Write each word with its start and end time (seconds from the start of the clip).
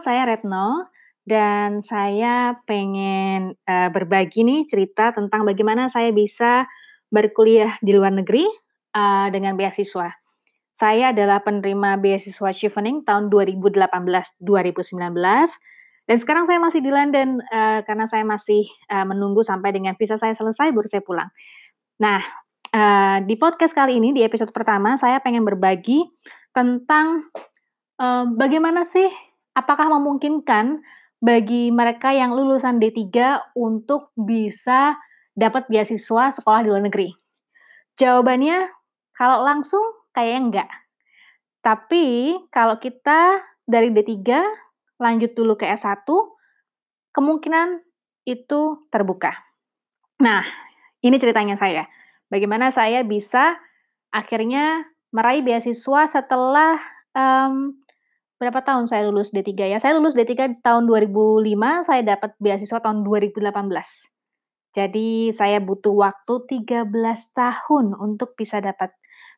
Saya 0.00 0.26
Retno 0.28 0.88
dan 1.24 1.82
saya 1.86 2.58
pengen, 2.66 3.54
eee, 3.66 3.88
berbagi 3.94 4.42
nih 4.46 4.66
cerita 4.66 5.12
tentang 5.14 5.46
bagaimana 5.46 5.86
saya 5.92 6.10
bisa 6.14 6.66
berkuliah 7.12 7.76
di 7.84 7.92
luar 7.94 8.10
negeri, 8.14 8.46
eee, 8.96 9.26
dengan 9.34 9.54
beasiswa. 9.58 10.10
Saya 10.74 11.12
adalah 11.14 11.42
penerima 11.44 11.98
beasiswa 12.00 12.50
Chevening 12.54 13.04
tahun 13.06 13.28
2018-2019 13.30 15.54
dan 16.08 16.16
sekarang 16.18 16.44
saya 16.50 16.58
masih 16.62 16.80
di 16.82 16.90
London, 16.90 17.38
eee, 17.52 17.80
karena 17.86 18.06
saya 18.10 18.24
masih, 18.26 18.66
eee, 18.90 19.04
menunggu 19.06 19.42
sampai 19.46 19.70
dengan 19.76 19.94
visa 19.98 20.16
saya 20.18 20.34
selesai 20.34 20.72
baru 20.74 20.88
saya 20.90 21.02
pulang. 21.06 21.28
Nah, 22.02 22.20
eee, 22.72 23.16
di 23.28 23.34
podcast 23.38 23.74
kali 23.76 23.98
ini, 24.00 24.12
di 24.16 24.22
episode 24.26 24.50
pertama, 24.54 24.96
saya 25.00 25.20
pengen 25.24 25.44
berbagi 25.46 26.06
tentang, 26.56 27.28
eee, 28.00 28.24
bagaimana 28.36 28.82
sih 28.86 29.08
apakah 29.52 29.88
memungkinkan 29.88 30.80
bagi 31.22 31.70
mereka 31.70 32.10
yang 32.10 32.34
lulusan 32.34 32.82
D3 32.82 33.08
untuk 33.54 34.10
bisa 34.18 34.98
dapat 35.32 35.70
beasiswa 35.70 36.34
sekolah 36.34 36.60
di 36.64 36.68
luar 36.68 36.84
negeri? 36.84 37.12
Jawabannya 37.96 38.72
kalau 39.14 39.44
langsung 39.44 39.84
kayaknya 40.16 40.40
enggak. 40.40 40.70
Tapi 41.62 42.34
kalau 42.50 42.76
kita 42.82 43.38
dari 43.62 43.94
D3 43.94 44.18
lanjut 44.98 45.32
dulu 45.34 45.54
ke 45.54 45.70
S1, 45.70 46.02
kemungkinan 47.14 47.82
itu 48.26 48.86
terbuka. 48.90 49.34
Nah, 50.22 50.46
ini 51.02 51.18
ceritanya 51.18 51.58
saya. 51.58 51.86
Bagaimana 52.30 52.70
saya 52.70 53.02
bisa 53.02 53.58
akhirnya 54.14 54.86
meraih 55.12 55.42
beasiswa 55.44 56.06
setelah, 56.08 56.78
mmm, 57.12 57.81
berapa 58.42 58.58
tahun 58.58 58.90
saya 58.90 59.06
lulus 59.06 59.30
D3 59.30 59.54
ya, 59.70 59.78
saya 59.78 59.94
lulus 59.94 60.18
D3 60.18 60.58
tahun 60.66 60.90
2005, 60.90 61.86
saya 61.86 62.02
dapat 62.02 62.34
beasiswa 62.42 62.82
tahun 62.82 63.06
2018. 63.06 63.38
Jadi 64.74 65.30
saya 65.30 65.62
butuh 65.62 65.94
waktu 65.94 66.66
13 66.66 66.90
tahun 67.38 67.94
untuk 67.94 68.34
bisa 68.34 68.58
dapat 68.58 68.90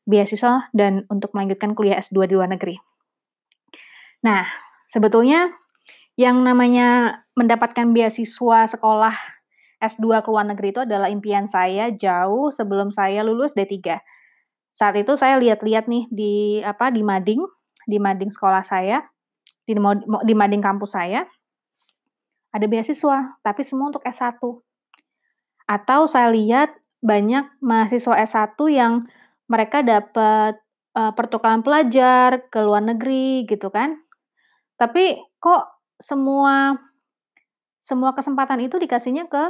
beasiswa 0.09 0.73
dan 0.73 1.05
untuk 1.13 1.37
melanjutkan 1.37 1.77
kuliah 1.77 2.01
S2 2.01 2.33
di 2.33 2.35
luar 2.41 2.49
negeri. 2.49 2.81
Nah, 4.25 4.49
sebetulnya 4.89 5.53
yang 6.17 6.41
namanya 6.41 7.21
mendapatkan 7.37 7.93
beasiswa 7.93 8.73
sekolah 8.73 9.13
S2 9.85 10.25
ke 10.25 10.29
luar 10.33 10.49
negeri 10.49 10.73
itu 10.73 10.81
adalah 10.81 11.13
impian 11.13 11.45
saya 11.45 11.93
jauh 11.93 12.49
sebelum 12.49 12.89
saya 12.89 13.21
lulus 13.21 13.53
D3. 13.53 14.01
Saat 14.73 14.97
itu 14.97 15.13
saya 15.21 15.37
lihat-lihat 15.37 15.93
nih 15.93 16.09
di 16.09 16.65
apa, 16.65 16.89
di 16.89 17.05
mading 17.05 17.45
di 17.85 18.01
mading 18.01 18.33
sekolah 18.33 18.65
saya, 18.65 19.05
di 19.65 20.35
mading 20.35 20.63
kampus 20.65 20.97
saya, 20.97 21.25
ada 22.55 22.67
beasiswa, 22.71 23.35
tapi 23.43 23.67
semua 23.67 23.91
untuk 23.91 24.05
S1. 24.07 24.39
Atau 25.67 26.07
saya 26.07 26.31
lihat 26.31 26.71
banyak 27.03 27.59
mahasiswa 27.59 28.15
S1 28.15 28.55
yang 28.71 29.03
mereka 29.51 29.83
dapat, 29.83 30.63
eee, 30.95 31.13
pertukaran 31.19 31.67
pelajar 31.67 32.47
ke 32.49 32.63
luar 32.63 32.81
negeri 32.87 33.45
gitu 33.51 33.69
kan. 33.75 33.99
Tapi 34.79 35.19
kok 35.43 35.67
semua 35.99 36.79
semua 37.83 38.17
kesempatan 38.17 38.65
itu 38.65 38.81
dikasihnya 38.81 39.29
ke 39.29 39.45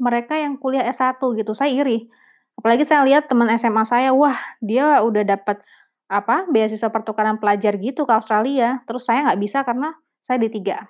mereka 0.00 0.38
yang 0.38 0.56
kuliah 0.56 0.86
S1 0.88 1.20
gitu, 1.36 1.52
saya 1.52 1.70
iri. 1.74 2.08
Apalagi 2.54 2.86
saya 2.86 3.02
lihat 3.04 3.26
teman 3.26 3.50
SMA 3.58 3.84
saya, 3.84 4.14
wah 4.14 4.38
dia 4.62 5.02
udah 5.02 5.26
dapat 5.26 5.60
apa, 6.14 6.46
beasiswa 6.50 6.88
pertukaran 6.94 7.42
pelajar 7.42 7.74
gitu 7.78 8.06
ke 8.06 8.12
Australia, 8.14 8.82
terus 8.86 9.06
saya 9.06 9.26
nggak 9.26 9.40
bisa 9.42 9.58
karena 9.66 9.92
saya 10.22 10.38
D3. 10.38 10.86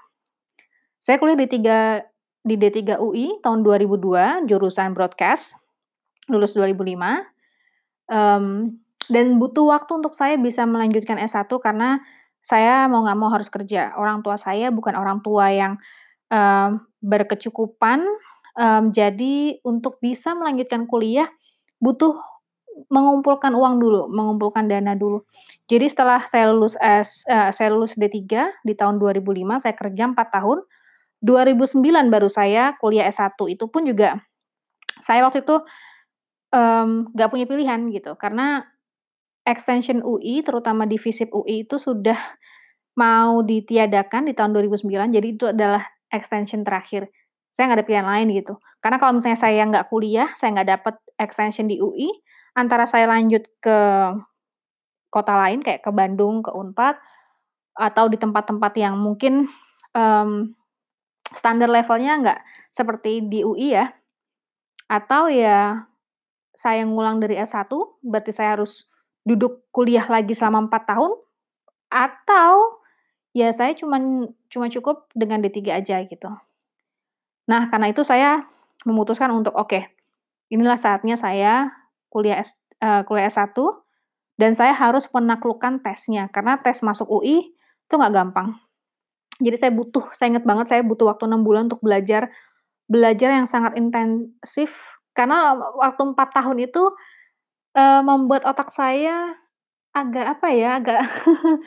Saya 1.01 1.17
kuliah 1.21 1.37
D3 1.37 1.59
di 2.45 2.55
D3 2.61 3.01
UI 3.01 3.41
tahun 3.41 3.65
2002, 3.65 4.49
jurusan 4.49 4.93
broadcast, 4.93 5.57
lulus 6.29 6.53
2005, 6.57 7.25
mmm, 8.09 8.73
dan 9.13 9.27
butuh 9.37 9.69
waktu 9.69 10.01
untuk 10.01 10.17
saya 10.17 10.41
bisa 10.41 10.65
melanjutkan 10.65 11.21
S1 11.21 11.49
karena 11.61 12.01
saya 12.45 12.89
mau 12.89 13.05
nggak 13.05 13.19
mau 13.21 13.33
harus 13.33 13.49
kerja. 13.53 13.97
Orang 13.97 14.21
tua 14.25 14.37
saya 14.37 14.69
bukan 14.73 14.97
orang 14.97 15.21
tua 15.25 15.49
yang, 15.53 15.77
eee, 16.33 16.81
berkecukupan, 17.05 18.05
mmm, 18.57 18.93
jadi 18.93 19.61
untuk 19.65 20.01
bisa 20.01 20.33
melanjutkan 20.37 20.89
kuliah 20.89 21.29
butuh 21.81 22.17
mengumpulkan 22.91 23.53
uang 23.55 23.79
dulu, 23.83 24.07
mengumpulkan 24.11 24.67
dana 24.71 24.95
dulu. 24.99 25.23
Jadi 25.71 25.87
setelah 25.91 26.27
saya 26.31 26.51
lulus 26.53 26.75
S 26.83 27.23
eee, 27.29 27.51
saya 27.55 27.69
lulus 27.75 27.95
D3 27.99 28.51
di 28.67 28.75
tahun 28.79 28.99
2005, 29.03 29.59
saya 29.63 29.75
kerja 29.79 30.05
4 30.11 30.29
tahun, 30.35 30.59
2009 31.25 32.09
baru 32.13 32.29
saya 32.33 32.75
kuliah 32.83 33.07
S1, 33.11 33.49
itu 33.51 33.67
pun 33.71 33.85
juga 33.89 34.21
saya 35.03 35.25
waktu 35.27 35.43
itu, 35.47 35.57
mmm, 36.55 37.15
nggak 37.17 37.31
punya 37.33 37.47
pilihan 37.51 37.81
gitu, 37.95 38.15
karena 38.21 38.65
extension 39.49 40.01
UI, 40.05 40.43
terutama 40.47 40.85
di 40.89 40.97
FISIP 41.01 41.31
UI 41.35 41.67
itu 41.69 41.77
sudah 41.83 42.17
mau 42.99 43.43
ditiadakan 43.45 44.31
di 44.31 44.35
tahun 44.39 44.53
2009, 44.57 45.11
jadi 45.15 45.29
itu 45.29 45.47
adalah 45.51 45.85
extension 46.15 46.63
terakhir. 46.67 47.11
Saya 47.55 47.71
nggak 47.73 47.79
ada 47.83 47.87
pilihan 47.89 48.09
lain 48.09 48.29
gitu. 48.39 48.55
Karena 48.83 48.99
kalau 49.03 49.19
misalnya 49.21 49.41
saya 49.41 49.63
nggak 49.69 49.87
kuliah, 49.93 50.31
saya 50.39 50.55
nggak 50.59 50.69
dapat 50.81 50.95
extension 51.21 51.67
di 51.71 51.79
UI, 51.83 52.11
antara 52.55 52.87
saya 52.87 53.11
lanjut 53.11 53.45
ke 53.59 53.79
kota 55.11 55.35
lain 55.39 55.63
kayak 55.63 55.83
ke 55.83 55.91
Bandung, 55.95 56.43
ke 56.43 56.51
Unpad, 56.51 56.99
atau 57.75 58.07
di 58.11 58.19
tempat-tempat 58.19 58.73
yang 58.79 58.99
mungkin, 58.99 59.51
mmm, 59.95 60.55
standar 61.35 61.71
levelnya 61.71 62.19
nggak 62.23 62.41
seperti 62.71 63.27
di 63.27 63.43
UI 63.47 63.79
ya, 63.79 63.91
atau 64.91 65.31
ya 65.31 65.87
saya 66.55 66.87
ngulang 66.87 67.19
dari 67.19 67.39
S1, 67.39 67.71
berarti 68.03 68.31
saya 68.31 68.59
harus 68.59 68.87
duduk 69.27 69.67
kuliah 69.75 70.07
lagi 70.07 70.35
selama 70.35 70.71
4 70.71 70.83
tahun, 70.95 71.13
atau 71.91 72.83
ya 73.35 73.51
saya 73.51 73.75
cuman 73.75 74.31
cuma 74.51 74.71
cukup 74.71 75.11
dengan 75.15 75.43
D3 75.43 75.83
aja 75.83 76.03
gitu. 76.07 76.31
Nah, 77.51 77.69
karena 77.69 77.91
itu 77.91 78.07
saya 78.07 78.47
memutuskan 78.87 79.35
untuk, 79.35 79.53
oke, 79.59 79.91
inilah 80.49 80.79
saatnya 80.79 81.19
saya 81.19 81.84
kuliah 82.15 82.39
S 82.43 82.55
eee, 82.79 83.03
kuliah 83.09 83.27
S1 83.31 83.83
dan 84.39 84.55
saya 84.59 84.75
harus 84.75 85.07
menaklukkan 85.11 85.83
tesnya, 85.85 86.31
karena 86.35 86.59
tes 86.63 86.83
masuk 86.87 87.07
UI 87.11 87.55
itu 87.87 87.95
nggak 87.95 88.15
gampang. 88.15 88.55
Jadi 89.43 89.57
saya 89.59 89.73
butuh 89.75 90.11
saya 90.15 90.35
inget 90.37 90.47
banget 90.47 90.67
saya 90.71 90.83
butuh 90.87 91.11
waktu 91.15 91.27
6 91.31 91.43
bulan 91.47 91.67
untuk 91.71 91.83
belajar 91.83 92.31
belajar 92.91 93.31
yang 93.43 93.49
sangat 93.51 93.75
intensif, 93.81 94.73
karena 95.17 95.55
waktu 95.79 96.03
4 96.15 96.31
tahun 96.37 96.59
itu, 96.69 96.83
eee, 97.77 98.01
membuat 98.07 98.45
otak 98.49 98.71
saya 98.75 99.35
agak 99.97 100.27
apa 100.41 100.49
ya, 100.55 100.71
agak 100.83 101.01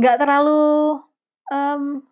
nggak 0.00 0.16
terlalu, 0.22 1.00
mmm, 1.52 2.02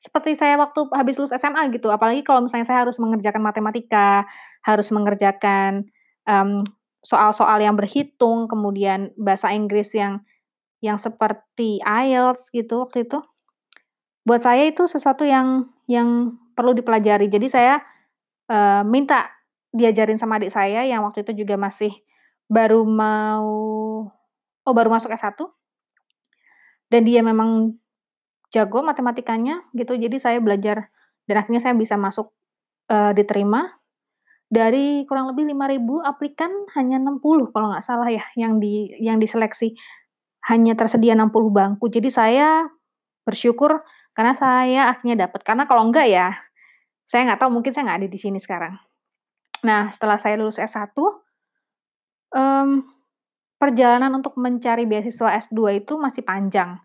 seperti 0.00 0.36
saya 0.38 0.56
waktu 0.60 0.86
habis 0.94 1.16
lulus 1.20 1.32
SMA 1.36 1.68
gitu, 1.74 1.88
apalagi 1.92 2.22
kalau 2.26 2.44
misalnya 2.46 2.68
saya 2.68 2.84
harus 2.86 2.98
mengerjakan 3.02 3.42
matematika, 3.44 4.26
harus 4.66 4.88
mengerjakan, 4.94 5.88
mmm, 6.28 6.64
soal-soal 7.04 7.60
yang 7.62 7.76
berhitung, 7.78 8.48
kemudian 8.50 9.12
bahasa 9.20 9.52
Inggris 9.54 9.92
yang 9.94 10.24
yang 10.84 10.98
seperti 11.00 11.80
IELTS 11.84 12.50
gitu 12.54 12.84
waktu 12.86 13.06
itu. 13.08 13.18
Buat 14.28 14.42
saya 14.46 14.64
itu 14.68 14.86
sesuatu 14.88 15.24
yang 15.28 15.68
yang 15.90 16.36
perlu 16.56 16.72
dipelajari. 16.76 17.28
Jadi 17.32 17.48
saya, 17.52 17.80
eee, 18.50 18.82
minta 18.88 19.28
diajarin 19.74 20.18
sama 20.20 20.38
adik 20.40 20.52
saya 20.54 20.84
yang 20.88 21.04
waktu 21.06 21.24
itu 21.26 21.44
juga 21.46 21.56
masih 21.60 21.92
baru 22.50 22.84
mau 22.88 23.50
oh 24.64 24.74
baru 24.76 24.90
masuk 24.92 25.12
S1 25.14 25.50
dan 26.92 27.02
dia 27.08 27.20
memang 27.24 27.76
jago 28.54 28.80
matematikanya 28.84 29.64
gitu, 29.76 29.96
jadi 29.98 30.16
saya 30.20 30.38
belajar 30.42 30.90
dan 31.28 31.36
akhirnya 31.42 31.62
saya 31.62 31.74
bisa 31.76 31.96
masuk, 32.00 32.32
eee, 32.90 33.12
diterima. 33.18 33.76
Dari 34.48 35.02
kurang 35.08 35.32
lebih 35.32 35.50
5.000 35.50 36.04
aplikan 36.04 36.52
hanya 36.76 37.00
60 37.00 37.50
kalau 37.50 37.72
nggak 37.72 37.84
salah 37.84 38.06
ya 38.12 38.22
yang 38.38 38.60
di 38.60 38.92
yang 39.00 39.16
diseleksi, 39.18 39.74
hanya 40.46 40.76
tersedia 40.76 41.16
60 41.16 41.50
bangku. 41.50 41.88
Jadi 41.88 42.12
saya 42.12 42.68
bersyukur 43.24 43.80
karena 44.14 44.36
saya 44.36 44.92
akhirnya 44.92 45.26
dapat, 45.26 45.42
karena 45.42 45.64
kalau 45.66 45.88
enggak 45.90 46.06
ya, 46.06 46.38
saya 47.08 47.26
nggak 47.26 47.40
tahu 47.40 47.50
mungkin 47.50 47.72
saya 47.74 47.88
nggak 47.90 47.98
ada 48.04 48.08
di 48.12 48.18
sini 48.20 48.38
sekarang. 48.38 48.78
Nah, 49.64 49.88
setelah 49.90 50.20
saya 50.20 50.36
lulus 50.36 50.60
S1, 50.60 50.92
mmm, 52.30 52.84
perjalanan 53.56 54.12
untuk 54.12 54.36
mencari 54.36 54.84
beasiswa 54.84 55.40
S2 55.48 55.82
itu 55.82 55.96
masih 55.96 56.20
panjang. 56.20 56.78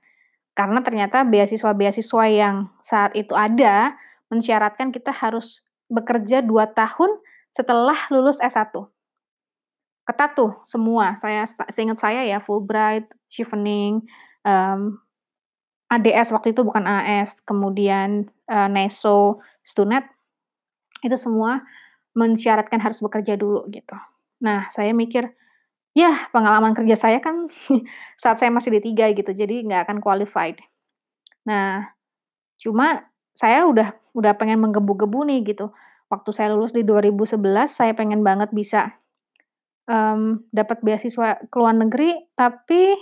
Karena 0.55 0.79
ternyata 0.79 1.27
beasiswa-beasiswa 1.27 2.23
yang 2.31 2.71
saat 2.83 3.11
itu 3.19 3.35
ada, 3.35 3.99
mensyaratkan 4.31 4.95
kita 4.95 5.11
harus 5.11 5.63
bekerja 5.91 6.39
2 6.39 6.71
tahun 6.71 7.19
setelah 7.53 7.97
lulus 8.13 8.37
S1. 8.41 8.71
Ketat 10.05 10.33
tuh 10.33 10.57
semua, 10.65 11.13
saya 11.17 11.45
seingat 11.69 12.01
saya 12.01 12.25
ya 12.25 12.41
Fulbright, 12.41 13.09
Chevening, 13.29 14.01
mmm, 14.41 14.97
ADS 15.89 16.29
waktu 16.29 16.53
itu 16.53 16.61
bukan 16.61 16.85
AS, 16.85 17.33
kemudian 17.45 18.29
uh, 18.45 18.69
NESO, 18.69 19.41
Stunet, 19.65 20.05
itu 21.01 21.17
semua 21.17 21.65
mensyaratkan 22.13 22.77
harus 22.77 23.01
bekerja 23.01 23.33
dulu 23.33 23.65
gitu. 23.73 23.97
Nah, 24.45 24.69
saya 24.69 24.93
mikir, 24.93 25.33
ya 25.97 26.29
pengalaman 26.29 26.77
kerja 26.77 26.93
saya 26.93 27.17
kan 27.17 27.49
saat 28.21 28.37
saya 28.37 28.53
masih 28.53 28.77
di 28.77 28.93
tiga 28.93 29.09
gitu, 29.13 29.33
jadi 29.33 29.65
nggak 29.65 29.89
akan 29.89 29.97
qualified. 29.97 30.61
Nah, 31.49 31.89
cuma 32.61 33.09
saya 33.33 33.65
udah 33.65 33.97
udah 34.13 34.37
pengen 34.37 34.61
menggebu-gebu 34.61 35.25
nih 35.25 35.41
gitu. 35.53 35.73
Waktu 36.09 36.29
saya 36.33 36.51
lulus 36.51 36.73
di 36.73 36.81
2011, 36.81 37.37
saya 37.69 37.93
pengen 37.93 38.25
banget 38.25 38.49
bisa 38.49 38.97
um, 39.85 40.41
dapat 40.49 40.81
beasiswa 40.81 41.37
ke 41.45 41.55
luar 41.55 41.77
negeri, 41.77 42.17
tapi 42.33 42.97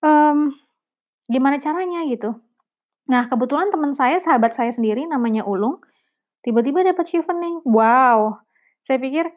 um, 0.00 0.56
Gimana 1.28 1.60
caranya 1.60 2.08
gitu. 2.08 2.40
Nah, 3.12 3.28
kebetulan 3.28 3.68
teman 3.68 3.92
saya, 3.92 4.16
sahabat 4.16 4.56
saya 4.56 4.72
sendiri 4.72 5.04
namanya 5.04 5.44
Ulung, 5.44 5.84
tiba-tiba 6.40 6.80
dapat 6.80 7.04
chevening. 7.04 7.60
Wow! 7.68 8.40
Saya 8.80 8.96
pikir 8.96 9.28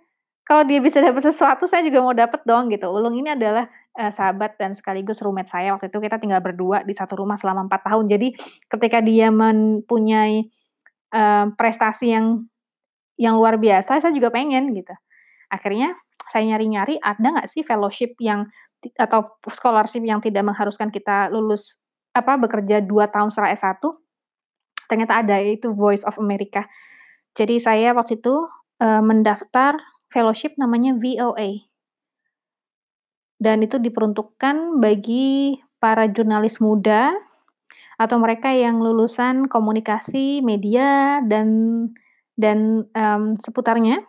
kalau 0.48 0.64
dia 0.64 0.80
bisa 0.80 1.04
dapat 1.04 1.20
sesuatu, 1.28 1.68
saya 1.68 1.84
juga 1.84 2.00
mau 2.00 2.16
dapat 2.16 2.48
dong 2.48 2.72
gitu. 2.72 2.88
Ulung 2.88 3.20
ini 3.20 3.36
adalah, 3.36 3.68
uh, 4.00 4.12
sahabat 4.12 4.56
dan 4.56 4.72
sekaligus 4.72 5.20
roommate 5.20 5.52
saya. 5.52 5.76
Waktu 5.76 5.92
itu 5.92 6.00
kita 6.00 6.16
tinggal 6.16 6.40
berdua 6.40 6.88
di 6.88 6.96
satu 6.96 7.20
rumah 7.20 7.36
selama 7.36 7.68
4 7.68 7.88
tahun. 7.92 8.06
Jadi 8.08 8.28
ketika 8.72 9.04
dia 9.04 9.28
mempunyai, 9.28 10.48
uh, 11.12 11.52
prestasi 11.60 12.16
yang 12.16 12.48
yang 13.20 13.40
luar 13.40 13.60
biasa, 13.60 14.00
saya 14.00 14.14
juga 14.14 14.32
pengen 14.32 14.72
gitu. 14.76 14.94
Akhirnya 15.52 15.96
saya 16.32 16.48
nyari-nyari, 16.48 17.00
ada 17.04 17.28
nggak 17.40 17.50
sih 17.52 17.64
fellowship 17.66 18.16
yang 18.24 18.48
atau 18.98 19.38
scholarship 19.52 20.02
yang 20.02 20.24
tidak 20.24 20.42
mengharuskan 20.42 20.90
kita 20.90 21.30
lulus 21.30 21.78
apa, 22.12 22.36
bekerja 22.40 22.84
2 22.84 23.14
tahun 23.14 23.30
setelah 23.30 23.52
S1, 23.56 23.84
ternyata 24.90 25.14
ada, 25.22 25.40
yaitu 25.40 25.72
Voice 25.72 26.04
of 26.04 26.20
America. 26.20 26.68
Jadi 27.38 27.62
saya 27.62 27.96
waktu 27.96 28.20
itu, 28.20 28.48
uh, 28.84 29.04
mendaftar 29.04 29.80
fellowship 30.12 30.60
namanya 30.60 30.98
VOA. 31.00 31.64
Dan 33.40 33.64
itu 33.64 33.80
diperuntukkan 33.80 34.82
bagi 34.84 35.58
para 35.80 36.12
jurnalis 36.12 36.60
muda, 36.60 37.16
atau 38.02 38.18
mereka 38.18 38.50
yang 38.50 38.82
lulusan 38.82 39.46
komunikasi, 39.46 40.42
media, 40.42 41.22
dan 41.22 41.48
dan, 42.42 42.90
um, 42.98 43.38
seputarnya, 43.38 44.02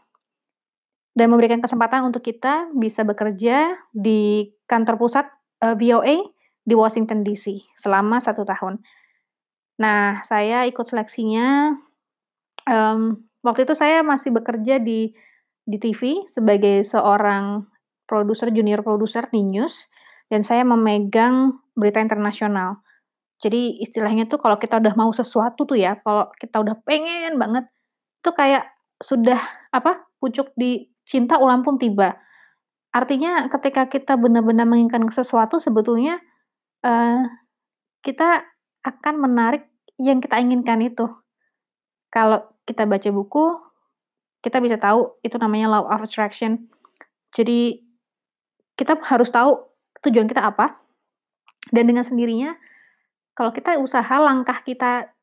dan 1.13 1.29
memberikan 1.29 1.61
kesempatan 1.61 2.09
untuk 2.09 2.25
kita 2.25 2.73
bisa 2.73 3.05
bekerja 3.05 3.77
di 3.93 4.49
kantor 4.65 4.97
pusat, 4.97 5.29
uh, 5.61 5.77
VOA 5.77 6.25
di 6.65 6.73
Washington 6.73 7.21
DC 7.21 7.61
selama 7.77 8.25
satu 8.25 8.49
tahun. 8.49 8.81
Nah, 9.77 10.25
saya 10.25 10.65
ikut 10.65 10.89
seleksinya, 10.89 11.77
um, 12.65 13.21
waktu 13.45 13.69
itu 13.69 13.75
saya 13.77 14.01
masih 14.01 14.33
bekerja 14.33 14.81
di 14.81 15.13
di 15.63 15.79
TV 15.79 16.27
sebagai 16.27 16.83
seorang 16.83 17.67
produser, 18.09 18.51
junior 18.51 18.83
produser 18.83 19.31
di 19.31 19.47
news, 19.47 19.87
dan 20.27 20.43
saya 20.43 20.67
memegang 20.67 21.61
berita 21.79 22.03
internasional. 22.03 22.83
Jadi 23.43 23.83
istilahnya 23.83 24.31
tuh 24.31 24.39
kalau 24.39 24.59
kita 24.59 24.79
udah 24.79 24.95
mau 24.95 25.11
sesuatu 25.11 25.67
tuh 25.67 25.79
ya, 25.79 25.99
kalau 26.03 26.31
kita 26.39 26.63
udah 26.63 26.79
pengen 26.87 27.39
banget, 27.39 27.67
itu 28.23 28.31
kayak 28.31 28.71
sudah 29.03 29.43
apa, 29.75 30.07
pucuk 30.23 30.55
di 30.55 30.87
cinta 31.03 31.43
ulang 31.43 31.67
pun 31.67 31.75
tiba. 31.75 32.15
Artinya 32.95 33.51
ketika 33.51 33.91
kita 33.91 34.15
benar-benar 34.15 34.63
menginginkan 34.63 35.11
sesuatu 35.11 35.59
sebetulnya 35.59 36.23
uh, 36.87 37.27
kita 38.07 38.47
akan 38.87 39.15
menarik 39.19 39.67
yang 39.99 40.23
kita 40.23 40.39
inginkan 40.39 40.79
itu. 40.87 41.11
Kalau 42.15 42.47
kita 42.63 42.87
baca 42.87 43.11
buku, 43.11 43.59
kita 44.39 44.63
bisa 44.63 44.79
tahu 44.79 45.19
itu 45.27 45.35
namanya 45.43 45.67
law 45.79 45.91
of 45.91 46.07
attraction. 46.07 46.71
Jadi 47.35 47.83
kita 48.79 49.03
harus 49.03 49.35
tahu 49.35 49.67
tujuan 50.07 50.31
kita 50.31 50.47
apa, 50.47 50.79
dan 51.71 51.91
dengan 51.91 52.03
sendirinya 52.03 52.55
kalau 53.33 53.55
kita 53.55 53.79
usaha 53.79 54.13
langkah 54.19 54.61
kita 54.67 55.15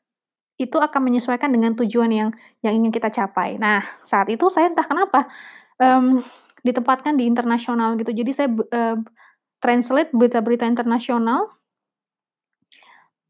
itu 0.60 0.76
akan 0.76 1.02
menyesuaikan 1.08 1.50
dengan 1.50 1.72
tujuan 1.80 2.12
yang 2.12 2.30
yang 2.60 2.76
ingin 2.76 2.92
kita 2.92 3.08
capai. 3.08 3.56
Nah, 3.56 3.80
saat 4.04 4.28
itu 4.28 4.52
saya 4.52 4.68
entah 4.68 4.84
kenapa, 4.84 5.32
um, 5.80 6.20
ditempatkan 6.68 7.16
di 7.16 7.24
internasional 7.24 7.96
gitu. 7.96 8.12
Jadi 8.12 8.32
saya, 8.36 8.50
uh, 8.52 9.00
translate 9.64 10.12
berita-berita 10.12 10.68
internasional. 10.68 11.48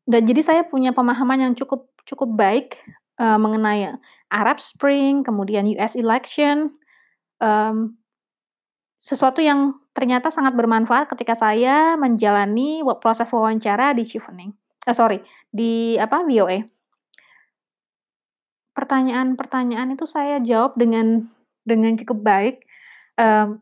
Dan 0.10 0.26
jadi 0.26 0.42
saya 0.42 0.62
punya 0.66 0.90
pemahaman 0.90 1.38
yang 1.38 1.54
cukup 1.54 1.86
cukup 2.10 2.34
baik, 2.34 2.82
uh, 3.22 3.38
mengenai 3.38 3.94
Arab 4.34 4.58
Spring, 4.58 5.22
kemudian 5.22 5.70
US 5.78 5.94
election, 5.94 6.74
um, 7.38 7.94
sesuatu 8.98 9.38
yang 9.38 9.78
ternyata 9.94 10.34
sangat 10.34 10.58
bermanfaat 10.58 11.14
ketika 11.14 11.38
saya 11.38 11.94
menjalani 11.94 12.82
proses 12.98 13.30
wawancara 13.30 13.94
di 13.94 14.02
Chevening, 14.06 14.50
eh, 14.86 14.96
sorry, 14.98 15.22
di 15.50 15.94
apa, 16.02 16.26
VOA. 16.26 16.79
Pertanyaan-pertanyaan 18.78 19.94
itu 19.94 20.06
saya 20.06 20.40
jawab 20.40 20.78
dengan 20.80 21.28
dengan 21.68 21.94
cukup 22.00 22.20
baik, 22.24 22.56
um, 23.20 23.60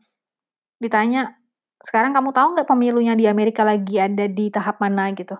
ditanya 0.78 1.36
sekarang 1.82 2.14
kamu 2.14 2.34
tahu 2.34 2.58
nggak 2.58 2.68
pemilunya 2.68 3.14
di 3.14 3.26
Amerika 3.30 3.62
lagi 3.62 3.98
ada 3.98 4.26
di 4.26 4.50
tahap 4.50 4.82
mana 4.82 5.10
gitu. 5.14 5.38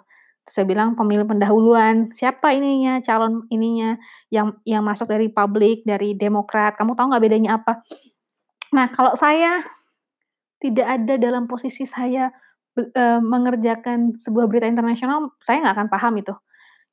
Terus 0.48 0.54
saya 0.54 0.66
bilang 0.66 0.96
pemilu 0.96 1.28
pendahuluan, 1.28 2.08
siapa 2.16 2.56
ininya, 2.56 3.04
calon 3.04 3.44
ininya, 3.52 4.00
yang 4.32 4.56
yang 4.64 4.80
masuk 4.80 5.10
dari 5.10 5.28
publik, 5.28 5.84
dari 5.84 6.16
Demokrat, 6.16 6.72
kamu 6.80 6.96
tahu 6.96 7.12
nggak 7.12 7.24
bedanya 7.24 7.50
apa? 7.60 7.84
Nah, 8.72 8.88
kalau 8.88 9.12
saya 9.12 9.60
tidak 10.56 10.88
ada 10.88 11.14
dalam 11.20 11.44
posisi 11.44 11.84
saya 11.84 12.32
e, 12.76 13.04
mengerjakan 13.20 14.16
sebuah 14.16 14.48
berita 14.48 14.64
internasional, 14.64 15.36
saya 15.44 15.68
nggak 15.68 15.74
akan 15.76 15.88
paham 15.92 16.14
itu, 16.16 16.34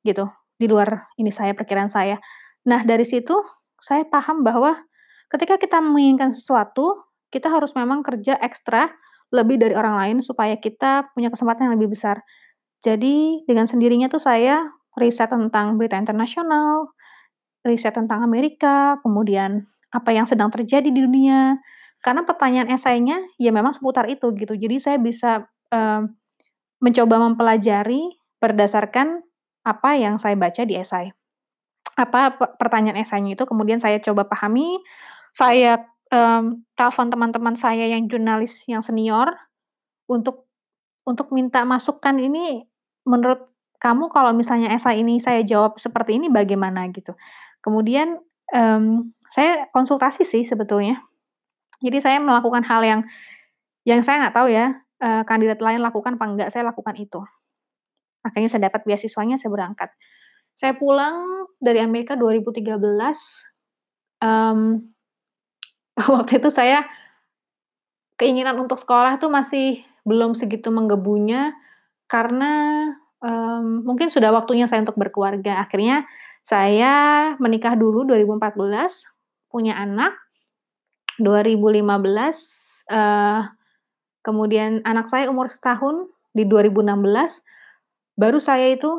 gitu. 0.04 0.28
Di 0.56 0.68
luar 0.68 1.08
ini 1.16 1.32
saya 1.32 1.56
perkiraan 1.56 1.88
saya. 1.88 2.20
Nah, 2.66 2.82
dari 2.82 3.06
situ 3.06 3.34
saya 3.78 4.04
paham 4.10 4.42
bahwa 4.42 4.74
ketika 5.30 5.62
kita 5.62 5.78
menginginkan 5.82 6.34
sesuatu, 6.34 7.06
kita 7.30 7.50
harus 7.54 7.78
memang 7.78 8.02
kerja 8.02 8.38
ekstra 8.42 8.90
lebih 9.34 9.62
dari 9.62 9.74
orang 9.74 9.96
lain 9.98 10.18
supaya 10.22 10.58
kita 10.58 11.14
punya 11.14 11.30
kesempatan 11.30 11.70
yang 11.70 11.76
lebih 11.78 11.94
besar. 11.94 12.22
Jadi 12.82 13.46
dengan 13.50 13.66
sendirinya 13.66 14.10
tuh 14.10 14.22
saya 14.22 14.62
riset 14.98 15.30
tentang 15.30 15.76
berita 15.76 15.98
internasional, 15.98 16.94
riset 17.66 17.98
tentang 17.98 18.22
Amerika, 18.22 19.02
kemudian 19.02 19.66
apa 19.90 20.14
yang 20.14 20.30
sedang 20.30 20.54
terjadi 20.54 20.88
di 20.90 21.02
dunia. 21.02 21.58
Karena 22.00 22.22
pertanyaan 22.22 22.70
esainya 22.70 23.18
ya 23.42 23.50
memang 23.50 23.74
seputar 23.74 24.06
itu 24.06 24.30
gitu. 24.38 24.54
Jadi 24.54 24.78
saya 24.78 24.98
bisa 25.02 25.50
um, 25.74 26.14
mencoba 26.78 27.18
mempelajari 27.18 28.14
berdasarkan 28.38 29.26
apa 29.66 29.98
yang 29.98 30.22
saya 30.22 30.38
baca 30.38 30.62
di 30.62 30.78
esai. 30.78 31.10
Apa 31.96 32.36
pertanyaan 32.60 33.00
esainya 33.00 33.40
itu 33.40 33.44
kemudian 33.48 33.80
saya 33.80 34.00
coba 34.04 34.28
pahami, 34.28 34.84
saya 35.32 35.88
um, 36.12 36.64
telepon 36.76 37.08
teman-teman 37.08 37.56
saya 37.56 37.88
yang 37.88 38.08
jurnalis 38.12 38.68
yang 38.68 38.84
senior, 38.84 39.32
untuk 40.06 40.46
untuk 41.06 41.30
minta 41.32 41.62
masukan 41.64 42.18
ini, 42.18 42.66
menurut 43.06 43.48
kamu 43.78 44.10
kalau 44.10 44.34
misalnya 44.34 44.74
esai 44.74 45.06
ini 45.06 45.22
saya 45.22 45.46
jawab 45.46 45.78
seperti 45.78 46.18
ini 46.18 46.32
bagaimana 46.32 46.90
gitu. 46.90 47.14
Kemudian, 47.62 48.18
um, 48.56 49.14
saya 49.30 49.70
konsultasi 49.70 50.26
sih 50.26 50.42
sebetulnya. 50.42 51.06
Jadi 51.84 51.98
saya 52.02 52.18
melakukan 52.18 52.66
hal 52.66 52.82
yang 52.82 53.02
yang 53.86 54.02
saya 54.02 54.26
nggak 54.26 54.36
tahu 54.36 54.48
ya, 54.50 54.82
uh, 55.06 55.22
kandidat 55.28 55.62
lain 55.62 55.84
lakukan 55.84 56.18
apa 56.18 56.26
enggak, 56.26 56.50
saya 56.50 56.66
lakukan 56.66 56.98
itu. 56.98 57.22
Akhirnya 58.26 58.50
saya 58.50 58.74
dapat 58.74 58.82
beasiswanya, 58.90 59.38
saya 59.38 59.54
berangkat. 59.54 59.94
Saya 60.56 60.72
pulang 60.80 61.48
dari 61.60 61.84
Amerika 61.84 62.16
2013, 62.16 62.80
um, 64.24 64.60
waktu 66.16 66.32
itu 66.40 66.50
saya 66.52 66.88
keinginan 68.16 68.56
untuk 68.64 68.80
sekolah 68.80 69.20
tuh 69.20 69.28
masih 69.28 69.84
belum 70.08 70.40
segitu 70.40 70.72
menggebunya 70.72 71.52
karena, 72.08 72.88
um, 73.20 73.84
mungkin 73.84 74.08
sudah 74.08 74.32
waktunya 74.32 74.70
saya 74.72 74.88
untuk 74.88 74.96
berkeluarga. 74.96 75.60
Akhirnya 75.60 76.08
saya 76.46 77.34
menikah 77.42 77.76
dulu 77.76 78.08
2014, 78.08 79.04
punya 79.52 79.76
anak, 79.76 80.16
2015, 81.20 82.88
uh, 82.92 83.50
kemudian 84.22 84.86
anak 84.86 85.12
saya 85.12 85.28
umur 85.28 85.52
setahun 85.52 86.08
di 86.36 86.44
2016, 86.48 87.42
baru 88.16 88.40
saya 88.40 88.72
itu 88.72 88.92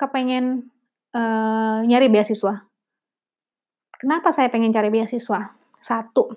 kepengen, 0.00 0.70
uh, 1.14 1.80
nyari 1.86 2.08
beasiswa. 2.10 2.64
Kenapa 3.98 4.30
saya 4.30 4.48
pengen 4.52 4.70
cari 4.70 4.90
beasiswa? 4.92 5.54
Satu, 5.78 6.30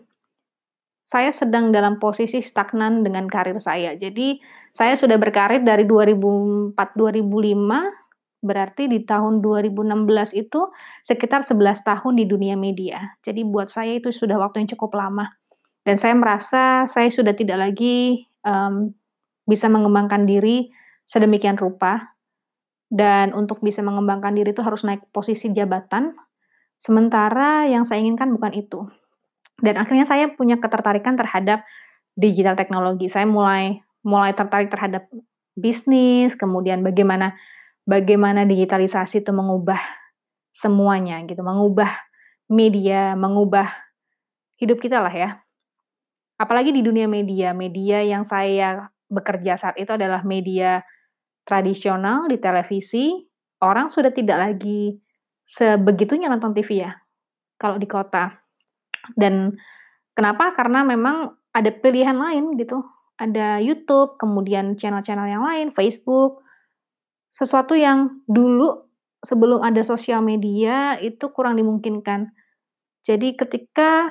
saya 1.02 1.34
sedang 1.34 1.74
dalam 1.74 1.98
posisi 1.98 2.40
stagnan 2.40 3.04
dengan 3.04 3.26
karir 3.26 3.58
saya. 3.60 3.98
Jadi, 3.98 4.40
saya 4.72 4.96
sudah 4.96 5.18
berkarir 5.18 5.66
dari 5.66 5.84
2004, 5.84 6.74
2005 6.74 8.02
berarti 8.42 8.90
di 8.90 9.06
tahun 9.06 9.40
2016 9.40 10.34
itu 10.34 10.74
sekitar 11.06 11.46
11 11.46 11.86
tahun 11.86 12.14
di 12.18 12.26
dunia 12.26 12.58
media. 12.58 13.14
Jadi 13.22 13.46
buat 13.46 13.70
saya 13.70 14.02
itu 14.02 14.10
sudah 14.10 14.42
waktu 14.42 14.66
yang 14.66 14.70
cukup 14.74 14.98
lama. 14.98 15.30
Dan 15.86 16.02
saya 16.02 16.18
merasa 16.18 16.90
saya 16.90 17.10
sudah 17.14 17.38
tidak 17.38 17.62
lagi 17.62 18.26
um, 18.42 18.94
bisa 19.46 19.70
mengembangkan 19.70 20.26
diri 20.26 20.74
sedemikian 21.06 21.58
rupa. 21.58 22.18
Dan 22.92 23.32
untuk 23.32 23.64
bisa 23.64 23.80
mengembangkan 23.80 24.36
diri 24.36 24.52
itu 24.52 24.60
harus 24.60 24.84
naik 24.84 25.08
posisi 25.16 25.48
jabatan. 25.56 26.12
Sementara 26.76 27.64
yang 27.72 27.88
saya 27.88 28.04
inginkan 28.04 28.36
bukan 28.36 28.52
itu. 28.52 28.84
Dan 29.64 29.80
akhirnya 29.80 30.04
saya 30.04 30.28
punya 30.36 30.60
ketertarikan 30.60 31.16
terhadap 31.16 31.64
digital 32.20 32.60
teknologi. 32.60 33.08
Saya 33.08 33.24
mulai 33.24 33.80
mulai 34.04 34.36
tertarik 34.36 34.68
terhadap 34.68 35.08
bisnis, 35.56 36.36
kemudian 36.36 36.84
bagaimana 36.84 37.38
bagaimana 37.86 38.44
digitalisasi 38.44 39.24
itu 39.24 39.32
mengubah 39.32 39.80
semuanya 40.52 41.22
gitu, 41.24 41.40
mengubah 41.46 41.90
media, 42.52 43.16
mengubah 43.16 43.72
hidup 44.60 44.84
kita 44.84 45.00
lah 45.00 45.14
ya. 45.14 45.30
Apalagi 46.36 46.74
di 46.74 46.82
dunia 46.82 47.06
media, 47.06 47.54
media 47.54 48.02
yang 48.02 48.26
saya 48.26 48.90
bekerja 49.08 49.56
saat 49.56 49.78
itu 49.78 49.94
adalah 49.94 50.26
media 50.26 50.82
tradisional 51.44 52.30
di 52.30 52.38
televisi. 52.38 53.14
Orang 53.62 53.94
sudah 53.94 54.10
tidak 54.10 54.38
lagi 54.42 54.98
sebegitunya 55.46 56.26
nonton 56.32 56.58
TV 56.58 56.82
ya, 56.82 56.92
kalau 57.62 57.78
di 57.78 57.86
kota. 57.86 58.42
Dan 59.14 59.54
kenapa? 60.18 60.58
Karena 60.58 60.82
memang 60.82 61.30
ada 61.54 61.70
pilihan 61.70 62.18
lain 62.18 62.58
gitu 62.58 62.82
ada 63.22 63.62
YouTube, 63.62 64.18
kemudian 64.18 64.74
channel-channel 64.74 65.30
yang 65.30 65.46
lain, 65.46 65.70
Facebook, 65.78 66.42
sesuatu 67.30 67.78
yang 67.78 68.26
dulu 68.26 68.90
sebelum 69.22 69.62
ada 69.62 69.86
sosial 69.86 70.26
media 70.26 70.98
itu 70.98 71.30
kurang 71.30 71.62
dimungkinkan. 71.62 72.34
Jadi 73.06 73.38
ketika 73.38 74.10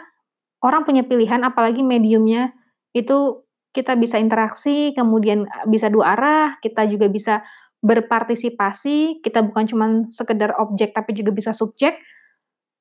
orang 0.63 0.87
punya 0.87 1.03
pilihan, 1.03 1.43
apalagi 1.43 1.83
mediumnya 1.83 2.55
itu 2.95 3.43
kita 3.71 3.95
bisa 3.95 4.19
interaksi, 4.19 4.91
kemudian 4.95 5.47
bisa 5.71 5.87
dua 5.87 6.19
arah, 6.19 6.47
kita 6.59 6.87
juga 6.91 7.07
bisa 7.07 7.47
berpartisipasi, 7.81 9.25
kita 9.25 9.41
bukan 9.47 9.65
cuma 9.71 9.87
sekedar 10.13 10.53
objek 10.59 10.93
tapi 10.93 11.17
juga 11.17 11.31
bisa 11.33 11.55
subjek. 11.55 11.97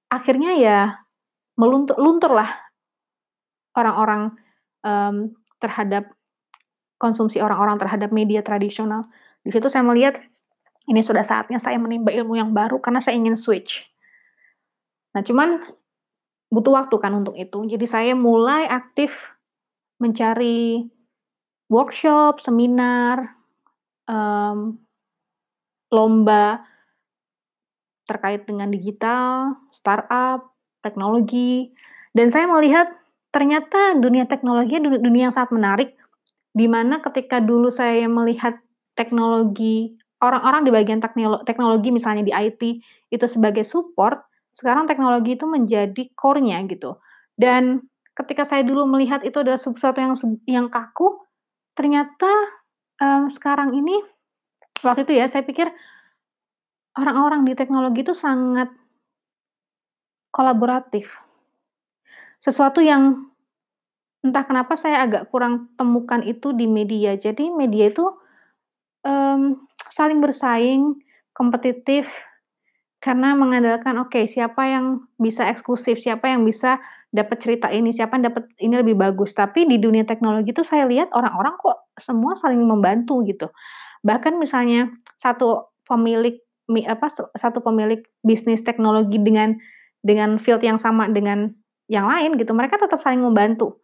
Akhirnya 0.09 0.57
ya 0.57 0.79
meluntur 1.55 1.95
lunturlah 2.01 2.49
orang-orang 3.77 4.33
um, 4.81 5.31
terhadap 5.61 6.09
konsumsi 6.99 7.39
orang-orang 7.39 7.79
terhadap 7.79 8.11
media 8.11 8.43
tradisional. 8.43 9.07
Di 9.45 9.55
situ 9.55 9.71
saya 9.71 9.87
melihat 9.87 10.19
ini 10.89 10.99
sudah 11.05 11.23
saatnya 11.23 11.61
saya 11.61 11.79
menimba 11.79 12.11
ilmu 12.11 12.35
yang 12.35 12.51
baru 12.51 12.81
karena 12.83 12.99
saya 12.99 13.15
ingin 13.15 13.37
switch. 13.39 13.85
Nah, 15.15 15.21
cuman 15.21 15.63
butuh 16.49 16.73
waktu 16.75 16.95
kan 16.97 17.13
untuk 17.13 17.37
itu. 17.37 17.65
Jadi 17.69 17.85
saya 17.85 18.13
mulai 18.17 18.65
aktif 18.65 19.31
mencari 19.99 20.87
workshop, 21.69 22.41
seminar, 22.41 23.35
um, 24.09 24.79
lomba 25.93 26.65
terkait 28.09 28.47
dengan 28.49 28.73
digital, 28.73 29.53
startup, 29.69 30.49
teknologi, 30.81 31.69
dan 32.17 32.33
saya 32.33 32.49
melihat 32.49 32.89
ternyata 33.29 33.93
dunia 34.01 34.25
teknologi 34.25 34.81
dunia 34.81 35.29
yang 35.29 35.35
sangat 35.35 35.53
menarik 35.53 35.89
di 36.57 36.65
mana 36.65 36.97
ketika 37.05 37.37
dulu 37.37 37.69
saya 37.69 38.09
melihat 38.09 38.57
teknologi 38.97 39.93
orang-orang 40.19 40.65
di 40.65 40.71
bagian 40.73 40.99
teknologi 41.45 41.89
misalnya 41.93 42.25
di 42.25 42.33
IT 42.33 42.61
itu 43.13 43.25
sebagai 43.29 43.63
support, 43.63 44.19
sekarang 44.51 44.85
teknologi 44.89 45.39
itu 45.39 45.45
menjadi 45.47 46.09
core-nya 46.17 46.59
gitu. 46.67 46.99
Dan 47.39 47.88
ketika 48.19 48.43
saya 48.43 48.67
dulu 48.67 48.83
melihat 48.85 49.23
itu 49.23 49.39
adalah 49.39 49.57
sesuatu 49.57 49.99
yang 49.99 50.13
yang 50.45 50.67
kaku, 50.67 51.23
ternyata 51.73 52.29
um, 52.99 53.31
sekarang 53.31 53.71
ini 53.73 53.95
waktu 54.83 55.07
itu 55.07 55.15
ya 55.15 55.31
saya 55.31 55.47
pikir 55.47 55.71
orang-orang 56.99 57.47
di 57.47 57.55
teknologi 57.55 58.03
itu 58.03 58.11
sangat 58.11 58.67
kolaboratif. 60.35 61.07
Sesuatu 62.39 62.79
yang 62.83 63.29
Entah 64.19 64.43
kenapa 64.43 64.75
saya 64.75 65.07
agak 65.07 65.31
kurang 65.31 65.71
temukan 65.79 66.19
itu 66.27 66.51
di 66.51 66.67
media. 66.67 67.15
Jadi 67.15 67.47
media 67.55 67.87
itu, 67.87 68.03
um, 69.07 69.63
saling 69.95 70.19
bersaing, 70.19 70.99
kompetitif, 71.31 72.11
karena 72.99 73.31
mengandalkan, 73.31 73.95
oke 73.95 74.27
siapa 74.27 74.67
yang 74.67 75.07
bisa 75.15 75.47
eksklusif, 75.47 76.03
siapa 76.03 76.27
yang 76.27 76.43
bisa 76.43 76.83
dapat 77.09 77.41
cerita 77.41 77.67
ini, 77.73 77.89
siapa 77.89 78.17
yang 78.17 78.29
dapat 78.29 78.53
ini 78.61 78.79
lebih 78.79 78.93
bagus. 78.93 79.33
Tapi 79.33 79.65
di 79.65 79.81
dunia 79.81 80.05
teknologi 80.05 80.53
itu 80.53 80.61
saya 80.61 80.85
lihat 80.85 81.09
orang-orang 81.13 81.57
kok 81.57 81.89
semua 81.97 82.37
saling 82.37 82.61
membantu 82.61 83.25
gitu. 83.25 83.49
Bahkan 84.05 84.37
misalnya 84.37 84.93
satu 85.17 85.73
pemilik 85.89 86.37
apa, 86.85 87.09
satu 87.33 87.65
pemilik 87.65 88.05
bisnis 88.21 88.61
teknologi 88.61 89.17
dengan 89.17 89.57
dengan 90.05 90.37
field 90.37 90.61
yang 90.61 90.77
sama 90.77 91.09
dengan 91.09 91.51
yang 91.89 92.05
lain 92.05 92.37
gitu, 92.37 92.53
mereka 92.53 92.77
tetap 92.77 93.01
saling 93.01 93.19
membantu. 93.19 93.81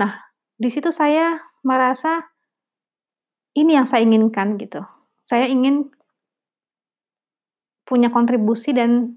Nah, 0.00 0.16
di 0.56 0.72
situ 0.72 0.88
saya 0.88 1.36
merasa 1.60 2.24
ini 3.52 3.76
yang 3.76 3.84
saya 3.84 4.08
inginkan 4.08 4.56
gitu. 4.56 4.80
Saya 5.28 5.44
ingin 5.44 5.92
punya 7.84 8.08
kontribusi 8.08 8.72
dan 8.72 9.16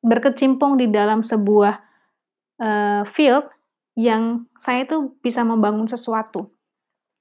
berkecimpung 0.00 0.80
di 0.80 0.88
dalam 0.88 1.20
sebuah 1.20 1.89
uh, 2.60 3.02
field 3.08 3.48
yang 3.98 4.46
saya 4.60 4.86
itu 4.86 5.16
bisa 5.24 5.42
membangun 5.42 5.88
sesuatu. 5.90 6.52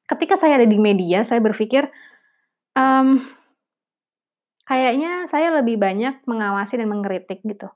Ketika 0.05 0.37
saya 0.37 0.61
ada 0.61 0.67
di 0.69 0.77
media, 0.77 1.25
saya 1.25 1.41
berpikir 1.41 1.89
um, 2.77 3.23
kayaknya 4.67 5.25
saya 5.31 5.55
lebih 5.55 5.81
banyak 5.81 6.21
mengawasi 6.29 6.77
dan 6.77 6.89
mengkritik 6.91 7.41
gitu. 7.41 7.71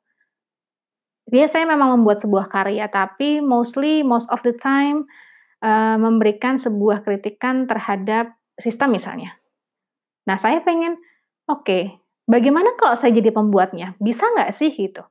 Dia 1.24 1.48
saya 1.48 1.64
memang 1.64 1.98
membuat 1.98 2.20
sebuah 2.20 2.52
karya, 2.52 2.92
tapi 2.92 3.40
mostly 3.40 4.04
most 4.04 4.28
of 4.30 4.44
the 4.44 4.54
time 4.60 5.08
uh, 5.64 5.96
memberikan 5.96 6.60
sebuah 6.60 7.02
kritikan 7.02 7.66
terhadap 7.66 8.36
sistem 8.60 8.94
misalnya. 8.94 9.40
Nah, 10.28 10.36
saya 10.40 10.60
pengen, 10.62 11.00
oke, 11.48 11.64
okay, 11.64 11.84
bagaimana 12.28 12.76
kalau 12.76 13.00
saya 13.00 13.16
jadi 13.16 13.32
pembuatnya? 13.32 13.96
Bisa 14.04 14.24
nggak 14.36 14.52
sih 14.52 14.76
gitu? 14.76 15.04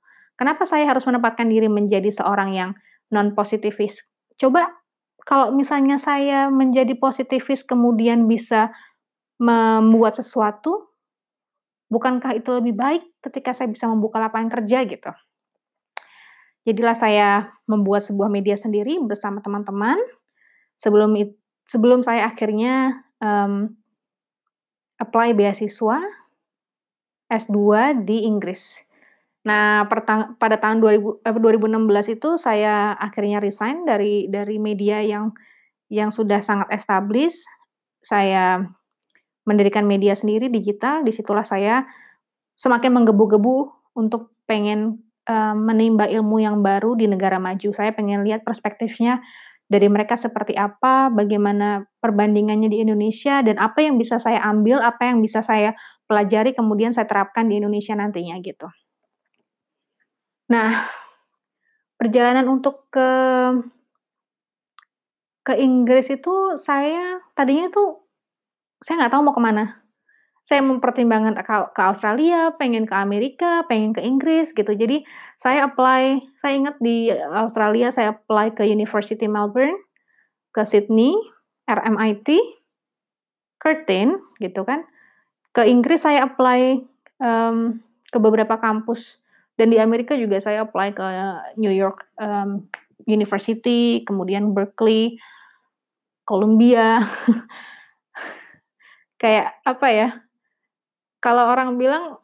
Kenapa 0.43 0.67
saya 0.67 0.91
harus 0.91 1.07
menempatkan 1.07 1.47
diri 1.47 1.71
menjadi 1.71 2.11
seorang 2.11 2.51
yang 2.51 2.75
non-positivis? 3.15 4.03
Coba 4.35 4.75
kalau 5.23 5.55
misalnya 5.55 6.03
saya 6.03 6.51
menjadi 6.51 6.99
positivis 6.99 7.63
kemudian 7.63 8.27
bisa 8.27 8.75
membuat 9.39 10.19
sesuatu, 10.19 10.91
bukankah 11.87 12.35
itu 12.35 12.51
lebih 12.59 12.75
baik 12.75 13.07
ketika 13.23 13.55
saya 13.55 13.71
bisa 13.71 13.87
membuka 13.87 14.19
lapangan 14.19 14.51
kerja 14.51 14.83
gitu? 14.83 15.15
Jadilah 16.67 16.99
saya 16.99 17.29
membuat 17.71 18.03
sebuah 18.03 18.27
media 18.27 18.59
sendiri 18.59 18.99
bersama 18.99 19.39
teman-teman. 19.39 20.03
Sebelum 20.83 21.15
sebelum 21.71 22.03
saya 22.03 22.27
akhirnya 22.27 23.07
um, 23.23 23.79
apply 24.99 25.39
beasiswa 25.39 26.03
S2 27.31 27.95
di 28.03 28.27
Inggris. 28.27 28.83
Nah, 29.43 29.91
pada 30.39 30.57
tahun 30.61 30.79
2000, 30.79 31.19
eh, 31.27 31.35
2016 31.35 32.07
itu 32.07 32.39
saya 32.39 32.95
akhirnya 32.95 33.43
resign 33.43 33.83
dari 33.83 34.31
dari 34.31 34.63
media 34.63 35.03
yang 35.03 35.35
yang 35.91 36.15
sudah 36.15 36.39
sangat 36.41 36.71
established. 36.71 37.43
Saya 38.03 38.63
mendirikan 39.47 39.87
media 39.87 40.15
sendiri 40.15 40.47
digital. 40.47 41.03
Di 41.03 41.11
situlah 41.11 41.43
saya 41.43 41.83
semakin 42.55 43.03
menggebu-gebu 43.03 43.71
untuk 43.99 44.35
pengen 44.47 45.03
menimba 45.55 46.11
ilmu 46.11 46.43
yang 46.43 46.67
baru 46.67 46.99
di 46.99 47.07
negara 47.07 47.39
maju. 47.39 47.71
Saya 47.71 47.95
pengen 47.95 48.27
lihat 48.27 48.43
perspektifnya 48.43 49.23
dari 49.73 49.89
mereka 49.89 50.21
seperti 50.21 50.53
apa, 50.53 51.09
bagaimana 51.09 51.89
perbandingannya 52.05 52.69
di 52.69 52.85
Indonesia, 52.85 53.41
dan 53.41 53.57
apa 53.57 53.81
yang 53.81 53.97
bisa 53.97 54.21
saya 54.21 54.45
ambil, 54.45 54.85
apa 54.85 55.09
yang 55.09 55.25
bisa 55.25 55.41
saya 55.41 55.73
pelajari, 56.05 56.53
kemudian 56.53 56.93
saya 56.93 57.09
terapkan 57.09 57.49
di 57.49 57.57
Indonesia 57.57 57.97
nantinya 57.97 58.37
gitu. 58.45 58.69
Nah, 60.51 60.91
perjalanan 62.01 62.49
untuk 62.51 62.91
ke 62.91 63.11
ke 65.43 65.59
Inggris 65.59 66.07
itu 66.11 66.55
saya 66.55 67.19
tadinya 67.35 67.67
tuh 67.71 68.07
saya 68.79 69.03
nggak 69.03 69.13
tahu 69.15 69.23
mau 69.27 69.35
ke 69.35 69.43
mana 69.43 69.83
saya 70.43 70.59
mempertimbangkan 70.59 71.39
ke, 71.71 71.83
Australia, 71.87 72.51
pengen 72.59 72.83
ke 72.83 72.95
Amerika, 72.99 73.63
pengen 73.71 73.95
ke 73.95 74.03
Inggris 74.03 74.51
gitu. 74.51 74.75
Jadi 74.75 75.07
saya 75.39 75.71
apply, 75.71 76.19
saya 76.43 76.55
ingat 76.59 76.77
di 76.83 77.15
Australia 77.15 77.95
saya 77.95 78.19
apply 78.19 78.59
ke 78.59 78.67
University 78.67 79.31
Melbourne, 79.31 79.79
ke 80.51 80.67
Sydney, 80.67 81.15
RMIT, 81.71 82.27
Curtin 83.63 84.19
gitu 84.43 84.67
kan. 84.67 84.83
Ke 85.55 85.63
Inggris 85.71 86.03
saya 86.03 86.27
apply 86.27 86.83
um, 87.23 87.79
ke 88.11 88.19
beberapa 88.19 88.59
kampus 88.59 89.22
dan 89.61 89.69
di 89.69 89.77
Amerika 89.77 90.17
juga 90.17 90.41
saya 90.41 90.65
apply 90.65 90.97
ke 90.97 91.05
New 91.61 91.73
York 91.73 92.09
um, 92.17 92.65
University, 93.05 94.01
kemudian 94.07 94.57
Berkeley, 94.57 95.21
Columbia. 96.25 97.05
Kayak 99.21 99.61
apa 99.63 99.89
ya? 99.93 100.09
Kalau 101.23 101.47
orang 101.53 101.79
bilang 101.79 102.19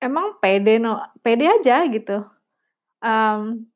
emang 0.00 0.38
pede 0.40 0.80
no, 0.80 1.00
pede 1.20 1.50
aja 1.50 1.84
gitu. 1.90 2.24
Um, 3.04 3.68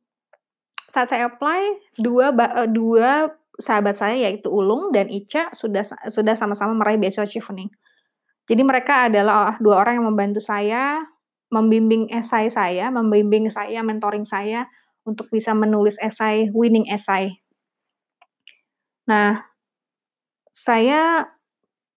saat 0.88 1.12
saya 1.12 1.28
apply 1.28 1.92
dua 2.00 2.32
eh, 2.32 2.68
dua 2.72 3.28
sahabat 3.58 4.00
saya 4.00 4.16
yaitu 4.16 4.48
Ulung 4.48 4.94
dan 4.94 5.10
Ica 5.12 5.52
sudah 5.52 5.84
sudah 6.08 6.34
sama-sama 6.38 6.72
meraih 6.72 6.96
beasiswa 6.96 7.28
Chevening. 7.28 7.68
Jadi 8.48 8.62
mereka 8.64 9.12
adalah 9.12 9.60
dua 9.60 9.84
orang 9.84 10.00
yang 10.00 10.08
membantu 10.08 10.40
saya 10.40 11.04
membimbing 11.48 12.12
esai 12.12 12.52
saya, 12.52 12.92
membimbing 12.92 13.48
saya, 13.48 13.80
mentoring 13.80 14.28
saya 14.28 14.68
untuk 15.08 15.32
bisa 15.32 15.56
menulis 15.56 15.96
esai, 16.00 16.52
winning 16.52 16.84
esai. 16.92 17.40
Nah, 19.08 19.40
saya 20.52 21.24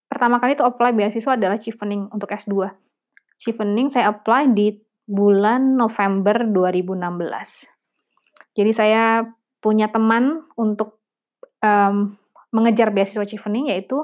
pertama 0.08 0.40
kali 0.40 0.56
itu 0.56 0.64
apply 0.64 0.96
beasiswa 0.96 1.36
adalah 1.36 1.60
Chevening 1.60 2.08
untuk 2.08 2.32
S2. 2.32 2.72
Chevening 3.36 3.92
saya 3.92 4.08
apply 4.12 4.56
di 4.56 4.80
bulan 5.04 5.76
November 5.76 6.48
2016. 6.48 7.68
Jadi 8.56 8.72
saya 8.72 9.28
punya 9.60 9.92
teman 9.92 10.48
untuk 10.56 11.02
um, 11.60 12.16
mengejar 12.52 12.92
beasiswa 12.92 13.28
Chevening 13.28 13.68
yaitu 13.72 14.00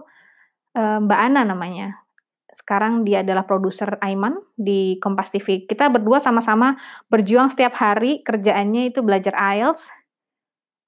um, 0.76 0.98
Mbak 1.08 1.20
Ana 1.32 1.48
namanya 1.48 2.07
sekarang 2.56 3.04
dia 3.04 3.20
adalah 3.20 3.44
produser 3.44 4.00
Aiman 4.00 4.40
di 4.56 4.96
Kompas 5.04 5.28
TV. 5.28 5.68
Kita 5.68 5.92
berdua 5.92 6.18
sama-sama 6.18 6.80
berjuang 7.12 7.52
setiap 7.52 7.76
hari 7.76 8.24
kerjaannya 8.24 8.88
itu 8.88 9.04
belajar 9.04 9.36
IELTS, 9.36 9.92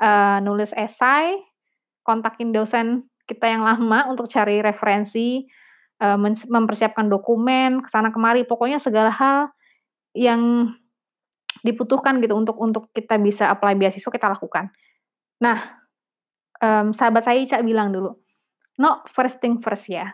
uh, 0.00 0.40
nulis 0.40 0.73
esai, 0.73 1.37
kontakin 2.00 2.50
dosen 2.50 3.09
kita 3.29 3.47
yang 3.47 3.62
lama 3.62 4.09
untuk 4.09 4.26
cari 4.26 4.64
referensi, 4.64 5.45
uh, 6.00 6.17
mempersiapkan 6.49 7.07
dokumen 7.07 7.85
ke 7.85 7.88
sana 7.93 8.09
kemari, 8.09 8.49
pokoknya 8.49 8.81
segala 8.81 9.12
hal 9.12 9.52
yang 10.17 10.75
dibutuhkan 11.61 12.19
gitu 12.25 12.35
untuk 12.35 12.57
untuk 12.57 12.88
kita 12.90 13.21
bisa 13.21 13.52
apply 13.52 13.76
beasiswa 13.76 14.09
kita 14.09 14.33
lakukan. 14.33 14.73
Nah, 15.45 15.76
um, 16.64 16.97
sahabat 16.97 17.29
saya 17.29 17.38
Ica 17.38 17.61
bilang 17.61 17.93
dulu, 17.93 18.17
no 18.81 19.05
first 19.12 19.45
thing 19.45 19.61
first 19.61 19.93
ya. 19.93 20.09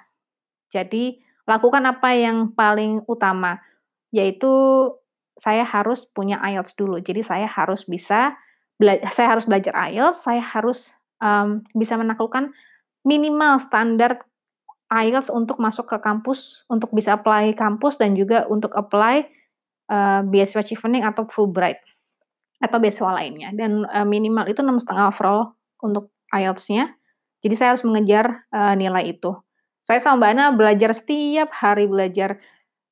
Jadi 0.75 1.26
lakukan 1.47 1.83
apa 1.87 2.11
yang 2.13 2.53
paling 2.53 3.07
utama, 3.07 3.63
yaitu 4.11 4.51
saya 5.39 5.63
harus 5.63 6.05
punya 6.11 6.43
IELTS 6.43 6.75
dulu. 6.75 6.99
Jadi 6.99 7.23
saya 7.23 7.47
harus 7.47 7.87
bisa 7.87 8.35
saya 9.15 9.29
harus 9.33 9.49
belajar 9.49 9.73
IELTS, 9.73 10.27
saya 10.27 10.43
harus 10.43 10.93
um, 11.23 11.65
bisa 11.73 11.97
menaklukkan 11.97 12.53
minimal 13.07 13.57
standar 13.63 14.27
IELTS 14.91 15.33
untuk 15.33 15.57
masuk 15.63 15.89
ke 15.89 15.99
kampus, 16.03 16.67
untuk 16.69 16.93
bisa 16.93 17.17
apply 17.17 17.57
kampus 17.57 17.97
dan 17.97 18.13
juga 18.19 18.45
untuk 18.51 18.75
apply 18.77 19.27
uh, 19.91 20.21
beasiswa 20.27 20.63
Chevening 20.67 21.03
atau 21.07 21.25
Fulbright 21.27 21.81
atau 22.61 22.77
beasiswa 22.83 23.13
lainnya. 23.17 23.55
Dan 23.55 23.87
uh, 23.87 24.05
minimal 24.05 24.51
itu 24.51 24.61
enam 24.61 24.83
setengah 24.83 25.15
overall 25.15 25.57
untuk 25.81 26.13
IELTS-nya. 26.35 26.93
Jadi 27.45 27.55
saya 27.55 27.77
harus 27.77 27.85
mengejar 27.87 28.49
uh, 28.51 28.75
nilai 28.75 29.15
itu. 29.15 29.33
Saya 29.87 30.03
sama 30.03 30.27
Mbak 30.27 30.31
Ana 30.35 30.45
belajar 30.51 30.91
setiap 30.99 31.55
hari 31.55 31.87
belajar, 31.87 32.43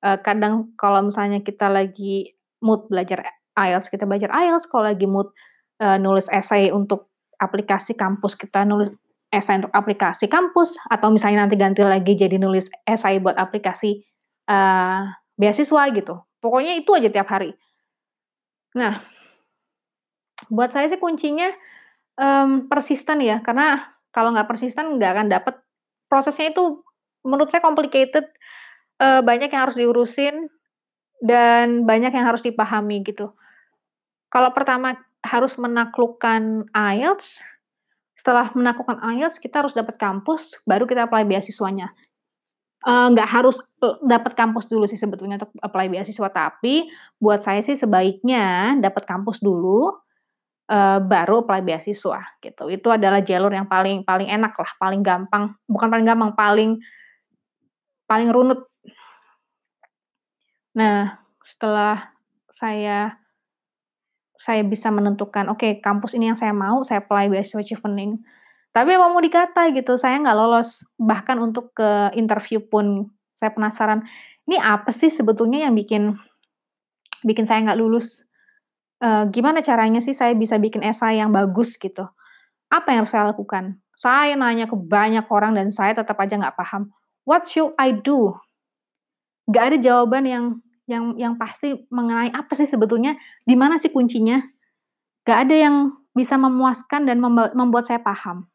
uh, 0.06 0.14
kadang 0.22 0.70
kalau 0.78 1.02
misalnya 1.02 1.42
kita 1.42 1.66
lagi 1.66 2.38
mood 2.62 2.86
belajar 2.86 3.34
IELTS, 3.58 3.90
kita 3.90 4.06
belajar 4.06 4.30
IELTS, 4.30 4.70
kalau 4.70 4.86
lagi 4.86 5.10
mood, 5.10 5.34
uh, 5.82 5.98
nulis 5.98 6.30
esai 6.30 6.70
untuk 6.70 7.10
aplikasi 7.42 7.98
kampus, 7.98 8.38
kita 8.38 8.62
nulis 8.62 8.94
esai 9.34 9.58
untuk 9.58 9.74
aplikasi 9.74 10.30
kampus, 10.30 10.78
atau 10.86 11.10
misalnya 11.10 11.42
nanti 11.42 11.58
ganti 11.58 11.82
lagi 11.82 12.14
jadi 12.14 12.38
nulis 12.38 12.70
esai 12.86 13.18
buat 13.18 13.34
aplikasi, 13.34 14.06
uh, 14.46 15.10
beasiswa 15.34 15.82
gitu. 15.90 16.22
Pokoknya 16.38 16.78
itu 16.78 16.94
aja 16.94 17.10
tiap 17.10 17.26
hari. 17.26 17.58
Nah, 18.78 19.02
buat 20.46 20.70
saya 20.70 20.86
sih 20.86 21.02
kuncinya, 21.02 21.50
um, 22.22 22.70
persisten 22.70 23.18
ya, 23.18 23.42
karena 23.42 23.82
kalau 24.14 24.30
nggak 24.30 24.46
persisten 24.46 24.94
nggak 24.94 25.10
akan 25.10 25.26
dapat 25.26 25.63
prosesnya 26.14 26.54
itu 26.54 26.78
menurut 27.26 27.50
saya 27.50 27.58
complicated, 27.58 28.30
uh, 29.02 29.18
banyak 29.26 29.50
yang 29.50 29.66
harus 29.66 29.74
diurusin 29.74 30.46
dan 31.18 31.82
banyak 31.82 32.14
yang 32.14 32.30
harus 32.30 32.46
dipahami 32.46 33.02
gitu. 33.02 33.34
Kalau 34.30 34.54
pertama 34.54 34.94
harus 35.26 35.58
menaklukkan 35.58 36.70
IELTS, 36.70 37.42
setelah 38.14 38.54
menaklukkan 38.54 39.02
IELTS 39.02 39.42
kita 39.42 39.66
harus 39.66 39.74
dapat 39.74 39.98
kampus, 39.98 40.54
baru 40.62 40.86
kita 40.86 41.10
apply 41.10 41.26
beasiswanya. 41.26 41.90
Uh, 42.84 43.08
nggak 43.10 43.26
harus 43.26 43.58
uh, 43.80 43.96
dapat 44.04 44.36
kampus 44.36 44.68
dulu 44.68 44.84
sih 44.84 45.00
sebetulnya 45.00 45.40
untuk 45.42 45.50
apply 45.66 45.90
beasiswa, 45.90 46.28
tapi 46.30 46.86
buat 47.18 47.42
saya 47.42 47.64
sih 47.64 47.74
sebaiknya 47.74 48.76
dapat 48.78 49.08
kampus 49.08 49.40
dulu, 49.40 50.03
uh, 50.68 50.98
baru 51.00 51.44
apply 51.44 51.60
beasiswa 51.64 52.20
gitu. 52.40 52.64
Itu 52.72 52.88
adalah 52.92 53.20
jalur 53.20 53.52
yang 53.52 53.68
paling 53.68 54.04
paling 54.04 54.28
enak 54.28 54.52
lah, 54.56 54.70
paling 54.80 55.00
gampang, 55.04 55.56
bukan 55.68 55.88
paling 55.90 56.06
gampang, 56.06 56.30
paling 56.36 56.70
paling 58.08 58.28
runut. 58.32 58.64
Nah, 60.74 61.22
setelah 61.44 62.14
saya 62.54 63.18
saya 64.44 64.60
bisa 64.60 64.92
menentukan, 64.92 65.48
oke 65.48 65.62
okay, 65.62 65.72
kampus 65.80 66.12
ini 66.18 66.28
yang 66.28 66.36
saya 66.36 66.52
mau, 66.52 66.84
saya 66.84 67.00
apply 67.00 67.32
beasiswa 67.32 67.64
Chevening. 67.64 68.20
Tapi 68.74 68.90
apa 68.92 69.06
mau 69.06 69.22
dikata 69.22 69.70
gitu, 69.70 69.94
saya 69.96 70.18
nggak 70.20 70.36
lolos. 70.36 70.82
Bahkan 70.98 71.36
untuk 71.38 71.72
ke 71.72 72.12
interview 72.18 72.58
pun 72.60 73.08
saya 73.38 73.54
penasaran, 73.54 74.02
ini 74.50 74.58
apa 74.58 74.90
sih 74.90 75.08
sebetulnya 75.08 75.64
yang 75.64 75.72
bikin 75.78 76.18
bikin 77.24 77.46
saya 77.48 77.62
nggak 77.64 77.80
lulus? 77.80 78.26
Uh, 79.04 79.28
gimana 79.28 79.60
caranya 79.60 80.00
sih 80.00 80.16
saya 80.16 80.32
bisa 80.32 80.56
bikin 80.56 80.80
esai 80.80 81.20
yang 81.20 81.28
bagus 81.28 81.76
gitu? 81.76 82.08
Apa 82.72 82.96
yang 82.96 83.04
harus 83.04 83.12
saya 83.12 83.28
lakukan? 83.28 83.76
Saya 83.92 84.32
nanya 84.32 84.64
ke 84.64 84.72
banyak 84.72 85.28
orang 85.28 85.52
dan 85.60 85.68
saya 85.68 85.92
tetap 85.92 86.16
aja 86.16 86.40
nggak 86.40 86.56
paham. 86.56 86.88
What 87.28 87.44
should 87.44 87.76
I 87.76 87.92
do? 87.92 88.32
Gak 89.52 89.64
ada 89.72 89.76
jawaban 89.76 90.24
yang 90.24 90.44
yang 90.88 91.04
yang 91.20 91.34
pasti 91.36 91.84
mengenai 91.92 92.32
apa 92.32 92.56
sih 92.56 92.64
sebetulnya, 92.64 93.20
di 93.44 93.52
mana 93.52 93.76
sih 93.76 93.92
kuncinya. 93.92 94.40
Gak 95.28 95.48
ada 95.48 95.56
yang 95.56 95.76
bisa 96.16 96.40
memuaskan 96.40 97.04
dan 97.04 97.20
membuat 97.52 97.84
saya 97.84 98.00
paham. 98.00 98.48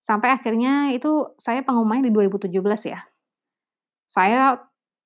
Sampai 0.00 0.32
akhirnya 0.32 0.96
itu 0.96 1.36
saya 1.36 1.60
pengumumannya 1.60 2.08
di 2.08 2.12
2017 2.12 2.56
ya. 2.88 3.04
Saya 4.08 4.60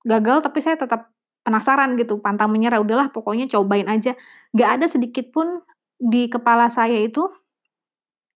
gagal 0.07 0.47
tapi 0.47 0.63
saya 0.63 0.79
tetap 0.79 1.16
penasaran 1.47 1.95
gitu, 1.95 2.19
pantang 2.19 2.51
menyerah, 2.51 2.83
udahlah 2.83 3.15
pokoknya 3.15 3.47
cobain 3.47 3.87
aja. 3.87 4.19
Gak 4.51 4.71
ada 4.83 4.87
sedikit 4.91 5.31
pun 5.31 5.63
di 5.95 6.27
kepala 6.27 6.67
saya 6.67 6.99
itu, 6.99 7.31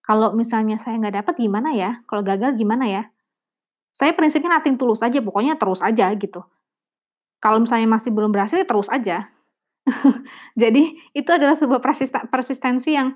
kalau 0.06 0.34
misalnya 0.34 0.78
saya 0.78 0.98
nggak 0.98 1.22
dapat 1.22 1.34
gimana 1.38 1.74
ya, 1.74 2.02
kalau 2.06 2.22
gagal 2.22 2.54
gimana 2.54 2.86
ya. 2.86 3.02
Saya 3.90 4.14
prinsipnya 4.14 4.58
nating 4.58 4.78
tulus 4.78 5.02
aja, 5.02 5.18
pokoknya 5.18 5.58
terus 5.58 5.82
aja 5.82 6.06
gitu. 6.14 6.46
Kalau 7.42 7.58
misalnya 7.58 7.90
masih 7.90 8.14
belum 8.14 8.30
berhasil, 8.30 8.58
ya 8.58 8.66
terus 8.66 8.86
aja. 8.86 9.30
Jadi 10.60 10.94
itu 11.14 11.30
adalah 11.30 11.58
sebuah 11.58 11.82
persistensi 12.30 12.94
yang 12.94 13.14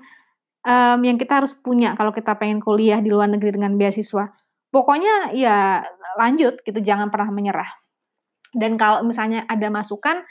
um, 0.65 0.99
yang 1.03 1.15
kita 1.15 1.43
harus 1.43 1.53
punya 1.55 1.93
kalau 1.95 2.11
kita 2.11 2.35
pengen 2.35 2.59
kuliah 2.59 2.99
di 2.99 3.11
luar 3.13 3.31
negeri 3.31 3.55
dengan 3.55 3.77
beasiswa. 3.79 4.31
Pokoknya 4.73 5.31
ya 5.31 5.83
lanjut 6.19 6.59
gitu, 6.63 6.79
jangan 6.83 7.07
pernah 7.07 7.31
menyerah. 7.31 7.84
Dan 8.55 8.79
kalau 8.79 9.03
misalnya 9.03 9.43
ada 9.51 9.67
masukan, 9.67 10.23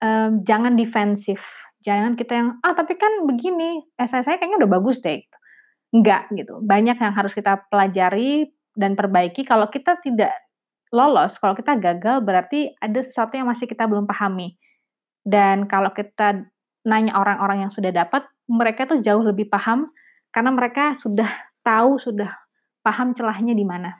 um, 0.00 0.40
jangan 0.40 0.72
defensif. 0.74 1.44
Jangan 1.84 2.16
kita 2.16 2.32
yang, 2.32 2.48
ah 2.64 2.72
tapi 2.72 2.96
kan 2.96 3.28
begini, 3.28 3.84
esai 4.00 4.24
saya 4.24 4.40
kayaknya 4.40 4.64
udah 4.64 4.70
bagus 4.80 5.04
deh. 5.04 5.20
Gitu. 5.20 5.36
Enggak 6.00 6.32
gitu. 6.32 6.60
Banyak 6.64 6.96
yang 6.96 7.12
harus 7.12 7.36
kita 7.36 7.60
pelajari, 7.68 8.48
dan 8.80 8.94
perbaiki 8.94 9.42
kalau 9.42 9.66
kita 9.68 9.98
tidak 10.00 10.34
lolos, 10.90 11.38
kalau 11.38 11.54
kita 11.54 11.78
gagal 11.78 12.22
berarti 12.22 12.74
ada 12.78 13.00
sesuatu 13.02 13.38
yang 13.38 13.46
masih 13.46 13.66
kita 13.66 13.86
belum 13.86 14.06
pahami. 14.06 14.58
Dan 15.20 15.68
kalau 15.68 15.92
kita 15.92 16.48
nanya 16.88 17.12
orang-orang 17.14 17.68
yang 17.68 17.72
sudah 17.72 17.92
dapat, 17.92 18.26
mereka 18.50 18.88
tuh 18.88 19.04
jauh 19.04 19.22
lebih 19.22 19.46
paham 19.52 19.92
karena 20.34 20.50
mereka 20.50 20.96
sudah 20.96 21.28
tahu, 21.62 22.00
sudah 22.00 22.32
paham 22.80 23.12
celahnya 23.12 23.52
di 23.54 23.62
mana. 23.62 23.94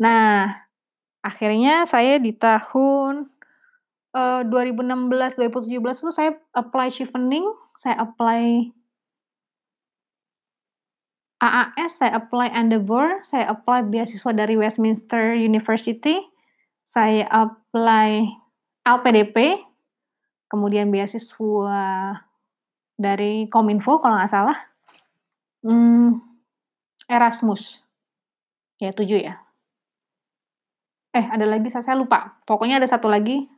Nah, 0.00 0.46
akhirnya 1.20 1.84
saya 1.84 2.16
di 2.16 2.32
tahun 2.32 3.28
uh, 4.16 4.42
2016, 4.48 5.36
2017 5.36 5.76
itu 5.76 6.12
saya 6.12 6.32
apply 6.56 6.88
chevening, 6.92 7.44
saya 7.76 8.00
apply 8.00 8.72
AAS 11.40 11.96
saya 12.04 12.20
apply 12.20 12.52
Endeavor, 12.52 13.24
saya 13.24 13.48
apply 13.48 13.88
beasiswa 13.88 14.28
dari 14.36 14.60
Westminster 14.60 15.32
University, 15.32 16.20
saya 16.84 17.24
apply 17.32 18.28
LPDP, 18.84 19.56
kemudian 20.52 20.92
beasiswa 20.92 21.80
dari 23.00 23.48
Kominfo 23.48 24.04
kalau 24.04 24.20
nggak 24.20 24.32
salah, 24.36 24.58
hmm, 25.64 26.20
Erasmus, 27.08 27.80
ya 28.76 28.92
tujuh 28.92 29.24
ya. 29.24 29.40
Eh 31.10 31.26
ada 31.26 31.42
lagi 31.42 31.66
saya, 31.74 31.82
saya 31.82 31.98
lupa, 31.98 32.38
pokoknya 32.46 32.78
ada 32.78 32.86
satu 32.86 33.10
lagi 33.10 33.50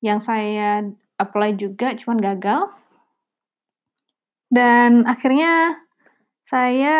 yang 0.00 0.24
saya 0.24 0.80
apply 1.20 1.56
juga 1.60 1.92
cuman 1.96 2.18
gagal. 2.20 2.72
Dan 4.48 5.04
akhirnya 5.04 5.76
saya 6.44 6.96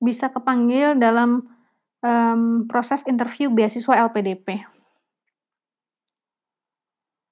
bisa 0.00 0.32
kepanggil 0.32 0.96
dalam 0.96 1.44
um, 2.00 2.64
proses 2.64 3.04
interview 3.04 3.52
beasiswa 3.52 4.08
LPDP. 4.08 4.64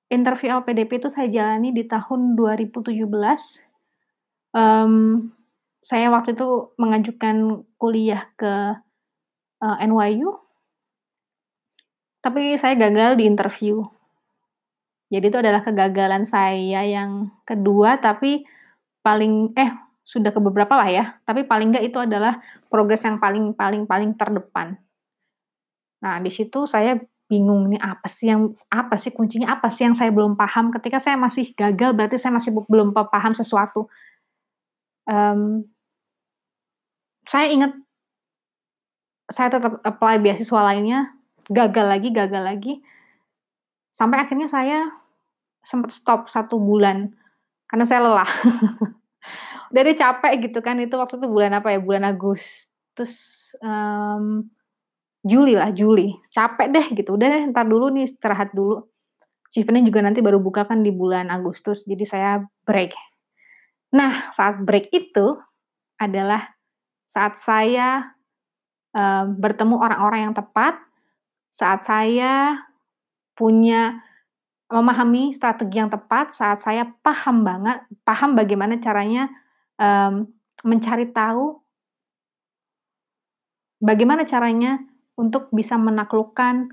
Interview 0.08 0.56
LPDP 0.56 1.04
itu 1.04 1.08
saya 1.12 1.28
jalani 1.28 1.72
di 1.72 1.84
tahun 1.84 2.36
2017. 2.36 2.96
Um, 4.56 5.32
saya 5.84 6.08
waktu 6.08 6.32
itu 6.32 6.72
mengajukan 6.80 7.64
kuliah 7.76 8.24
ke 8.36 8.76
uh, 9.62 9.76
eh, 9.78 9.86
NYU, 9.86 10.30
tapi 12.22 12.58
saya 12.58 12.74
gagal 12.74 13.18
di 13.18 13.24
interview. 13.26 13.82
Jadi 15.08 15.24
itu 15.32 15.38
adalah 15.40 15.64
kegagalan 15.64 16.28
saya 16.28 16.84
yang 16.84 17.32
kedua, 17.48 17.96
tapi 17.96 18.44
paling 19.00 19.56
eh 19.56 19.72
sudah 20.04 20.32
ke 20.32 20.40
beberapa 20.40 20.76
lah 20.76 20.88
ya, 20.88 21.04
tapi 21.24 21.48
paling 21.48 21.72
enggak 21.72 21.84
itu 21.88 21.96
adalah 22.00 22.40
progres 22.68 23.00
yang 23.04 23.16
paling 23.16 23.56
paling 23.56 23.88
paling 23.88 24.12
terdepan. 24.16 24.76
Nah, 26.04 26.20
di 26.20 26.28
situ 26.28 26.68
saya 26.68 27.00
bingung 27.28 27.68
nih 27.68 27.80
apa 27.80 28.08
sih 28.08 28.32
yang 28.32 28.56
apa 28.72 28.96
sih 28.96 29.12
kuncinya 29.12 29.52
apa 29.52 29.68
sih 29.68 29.84
yang 29.84 29.92
saya 29.92 30.08
belum 30.08 30.32
paham 30.32 30.72
ketika 30.72 30.96
saya 30.96 31.20
masih 31.20 31.52
gagal 31.52 31.92
berarti 31.92 32.16
saya 32.16 32.32
masih 32.32 32.56
belum 32.68 32.96
paham 32.96 33.36
sesuatu. 33.36 33.88
Um, 35.08 35.68
saya 37.28 37.52
ingat 37.52 37.76
saya 39.28 39.52
tetap 39.52 39.84
apply 39.84 40.20
beasiswa 40.24 40.60
lainnya, 40.64 41.12
gagal 41.52 41.86
lagi, 41.86 42.08
gagal 42.10 42.42
lagi. 42.42 42.72
Sampai 43.92 44.24
akhirnya 44.24 44.48
saya 44.48 44.88
sempat 45.60 45.92
stop 45.92 46.32
satu 46.32 46.56
bulan 46.56 47.12
karena 47.68 47.84
saya 47.84 48.00
lelah. 48.04 48.30
dari 49.68 49.92
capek 49.92 50.48
gitu 50.48 50.58
kan 50.64 50.80
itu 50.80 50.96
waktu 50.96 51.20
itu 51.20 51.28
bulan 51.28 51.52
apa 51.60 51.76
ya 51.76 51.78
bulan 51.80 52.04
Agustus 52.08 53.12
um, 53.60 54.48
Juli 55.24 55.54
lah 55.56 55.70
Juli 55.72 56.16
capek 56.32 56.68
deh 56.72 56.86
gitu 56.96 57.20
udah 57.20 57.28
deh 57.28 57.42
ntar 57.52 57.68
dulu 57.68 57.92
nih 57.92 58.08
istirahat 58.08 58.52
dulu 58.56 58.84
Chiefnya 59.48 59.80
juga 59.80 60.04
nanti 60.04 60.20
baru 60.20 60.36
buka 60.44 60.68
kan 60.68 60.84
di 60.84 60.92
bulan 60.92 61.32
Agustus 61.32 61.84
jadi 61.84 62.04
saya 62.04 62.30
break 62.64 62.96
nah 63.92 64.28
saat 64.32 64.60
break 64.60 64.92
itu 64.92 65.36
adalah 66.00 66.52
saat 67.08 67.40
saya 67.40 68.12
bertemu 69.38 69.76
orang-orang 69.78 70.30
yang 70.30 70.34
tepat 70.34 70.78
saat 71.48 71.86
saya 71.86 72.58
punya 73.38 74.02
memahami 74.68 75.32
strategi 75.32 75.80
yang 75.80 75.88
tepat 75.88 76.36
saat 76.36 76.60
saya 76.60 76.84
paham 77.00 77.40
banget 77.46 77.80
paham 78.04 78.36
bagaimana 78.36 78.76
caranya 78.76 79.32
um, 79.80 80.28
mencari 80.66 81.08
tahu 81.08 81.56
bagaimana 83.80 84.26
caranya 84.26 84.82
untuk 85.18 85.50
bisa 85.50 85.74
menaklukkan 85.74 86.70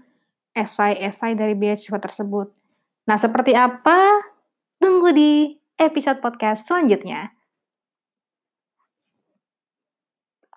esai-esai 0.55 1.35
dari 1.35 1.51
beasiswa 1.51 1.99
tersebut. 1.99 2.53
Nah, 3.11 3.19
seperti 3.19 3.51
apa? 3.51 4.23
Tunggu 4.79 5.11
di 5.11 5.51
episode 5.75 6.23
podcast 6.23 6.69
selanjutnya. 6.69 7.34